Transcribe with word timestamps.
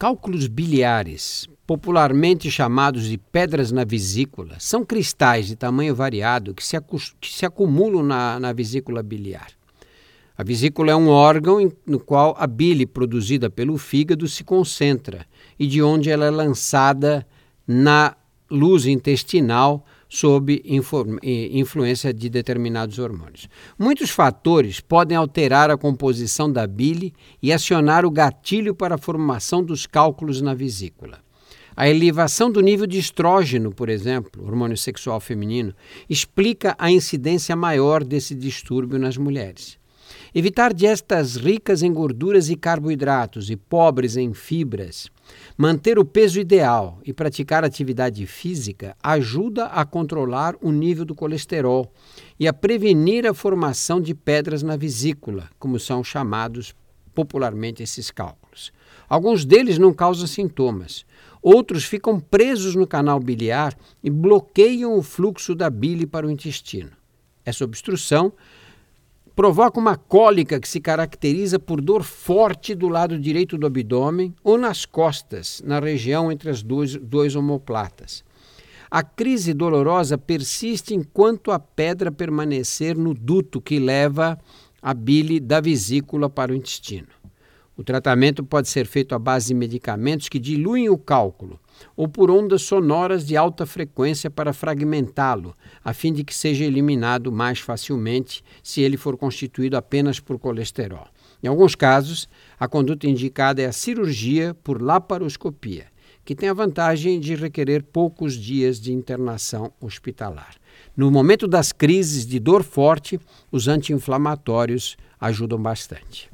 Cálculos 0.00 0.46
biliares, 0.46 1.46
popularmente 1.66 2.50
chamados 2.50 3.04
de 3.04 3.18
pedras 3.18 3.70
na 3.70 3.84
vesícula, 3.84 4.56
são 4.58 4.82
cristais 4.82 5.46
de 5.46 5.54
tamanho 5.54 5.94
variado 5.94 6.54
que 6.54 6.64
se, 6.64 6.74
que 7.20 7.30
se 7.30 7.44
acumulam 7.44 8.02
na, 8.02 8.40
na 8.40 8.50
vesícula 8.50 9.02
biliar. 9.02 9.48
A 10.38 10.42
vesícula 10.42 10.90
é 10.90 10.96
um 10.96 11.08
órgão 11.08 11.70
no 11.84 12.00
qual 12.00 12.34
a 12.38 12.46
bile 12.46 12.86
produzida 12.86 13.50
pelo 13.50 13.76
fígado 13.76 14.26
se 14.26 14.42
concentra 14.42 15.26
e 15.58 15.66
de 15.66 15.82
onde 15.82 16.08
ela 16.08 16.24
é 16.24 16.30
lançada 16.30 17.26
na 17.68 18.16
luz 18.50 18.86
intestinal 18.86 19.84
sob 20.10 20.60
influência 20.64 22.12
de 22.12 22.28
determinados 22.28 22.98
hormônios. 22.98 23.48
Muitos 23.78 24.10
fatores 24.10 24.80
podem 24.80 25.16
alterar 25.16 25.70
a 25.70 25.78
composição 25.78 26.52
da 26.52 26.66
bile 26.66 27.14
e 27.40 27.52
acionar 27.52 28.04
o 28.04 28.10
gatilho 28.10 28.74
para 28.74 28.96
a 28.96 28.98
formação 28.98 29.62
dos 29.64 29.86
cálculos 29.86 30.42
na 30.42 30.52
vesícula. 30.52 31.20
A 31.76 31.88
elevação 31.88 32.50
do 32.50 32.60
nível 32.60 32.86
de 32.86 32.98
estrógeno, 32.98 33.72
por 33.72 33.88
exemplo, 33.88 34.44
hormônio 34.44 34.76
sexual 34.76 35.20
feminino, 35.20 35.72
explica 36.10 36.74
a 36.76 36.90
incidência 36.90 37.54
maior 37.54 38.04
desse 38.04 38.34
distúrbio 38.34 38.98
nas 38.98 39.16
mulheres. 39.16 39.79
Evitar 40.32 40.72
dietas 40.72 41.34
ricas 41.36 41.82
em 41.82 41.92
gorduras 41.92 42.48
e 42.50 42.56
carboidratos 42.56 43.50
e 43.50 43.56
pobres 43.56 44.16
em 44.16 44.32
fibras, 44.32 45.08
manter 45.56 45.98
o 45.98 46.04
peso 46.04 46.38
ideal 46.38 47.00
e 47.04 47.12
praticar 47.12 47.64
atividade 47.64 48.24
física 48.26 48.96
ajuda 49.02 49.66
a 49.66 49.84
controlar 49.84 50.54
o 50.62 50.70
nível 50.70 51.04
do 51.04 51.16
colesterol 51.16 51.92
e 52.38 52.46
a 52.46 52.52
prevenir 52.52 53.26
a 53.26 53.34
formação 53.34 54.00
de 54.00 54.14
pedras 54.14 54.62
na 54.62 54.76
vesícula, 54.76 55.50
como 55.58 55.80
são 55.80 56.04
chamados 56.04 56.74
popularmente 57.12 57.82
esses 57.82 58.10
cálculos. 58.10 58.72
Alguns 59.08 59.44
deles 59.44 59.78
não 59.78 59.92
causam 59.92 60.28
sintomas. 60.28 61.04
Outros 61.42 61.84
ficam 61.84 62.20
presos 62.20 62.76
no 62.76 62.86
canal 62.86 63.18
biliar 63.18 63.76
e 64.02 64.08
bloqueiam 64.08 64.96
o 64.96 65.02
fluxo 65.02 65.56
da 65.56 65.68
bile 65.68 66.06
para 66.06 66.26
o 66.26 66.30
intestino. 66.30 66.90
Essa 67.44 67.64
obstrução 67.64 68.32
provoca 69.34 69.78
uma 69.78 69.96
cólica 69.96 70.60
que 70.60 70.68
se 70.68 70.80
caracteriza 70.80 71.58
por 71.58 71.80
dor 71.80 72.02
forte 72.02 72.74
do 72.74 72.88
lado 72.88 73.18
direito 73.18 73.56
do 73.56 73.66
abdômen 73.66 74.34
ou 74.42 74.58
nas 74.58 74.84
costas, 74.84 75.62
na 75.64 75.78
região 75.80 76.30
entre 76.30 76.50
as 76.50 76.62
duas, 76.62 76.96
dois 76.96 77.34
omoplatas. 77.36 78.24
A 78.90 79.02
crise 79.02 79.54
dolorosa 79.54 80.18
persiste 80.18 80.94
enquanto 80.94 81.52
a 81.52 81.60
pedra 81.60 82.10
permanecer 82.10 82.96
no 82.96 83.14
duto 83.14 83.60
que 83.60 83.78
leva 83.78 84.38
a 84.82 84.92
bile 84.92 85.38
da 85.38 85.60
vesícula 85.60 86.28
para 86.28 86.52
o 86.52 86.56
intestino. 86.56 87.06
O 87.80 87.82
tratamento 87.82 88.44
pode 88.44 88.68
ser 88.68 88.86
feito 88.86 89.14
à 89.14 89.18
base 89.18 89.46
de 89.46 89.54
medicamentos 89.54 90.28
que 90.28 90.38
diluem 90.38 90.90
o 90.90 90.98
cálculo 90.98 91.58
ou 91.96 92.06
por 92.06 92.30
ondas 92.30 92.60
sonoras 92.60 93.26
de 93.26 93.38
alta 93.38 93.64
frequência 93.64 94.30
para 94.30 94.52
fragmentá-lo, 94.52 95.56
a 95.82 95.94
fim 95.94 96.12
de 96.12 96.22
que 96.22 96.34
seja 96.34 96.66
eliminado 96.66 97.32
mais 97.32 97.58
facilmente 97.58 98.44
se 98.62 98.82
ele 98.82 98.98
for 98.98 99.16
constituído 99.16 99.78
apenas 99.78 100.20
por 100.20 100.38
colesterol. 100.38 101.08
Em 101.42 101.48
alguns 101.48 101.74
casos, 101.74 102.28
a 102.58 102.68
conduta 102.68 103.08
indicada 103.08 103.62
é 103.62 103.64
a 103.64 103.72
cirurgia 103.72 104.52
por 104.62 104.82
laparoscopia, 104.82 105.86
que 106.22 106.34
tem 106.34 106.50
a 106.50 106.54
vantagem 106.54 107.18
de 107.18 107.34
requerer 107.34 107.82
poucos 107.82 108.34
dias 108.34 108.78
de 108.78 108.92
internação 108.92 109.72
hospitalar. 109.80 110.54
No 110.94 111.10
momento 111.10 111.48
das 111.48 111.72
crises 111.72 112.26
de 112.26 112.38
dor 112.38 112.62
forte, 112.62 113.18
os 113.50 113.68
anti-inflamatórios 113.68 114.98
ajudam 115.18 115.58
bastante. 115.58 116.28